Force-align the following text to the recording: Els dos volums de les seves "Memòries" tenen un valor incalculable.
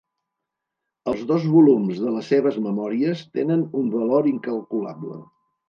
Els 1.11 1.21
dos 1.31 1.45
volums 1.57 1.99
de 2.07 2.15
les 2.15 2.31
seves 2.35 2.59
"Memòries" 2.69 3.23
tenen 3.39 3.65
un 3.83 3.95
valor 4.01 4.33
incalculable. 4.35 5.23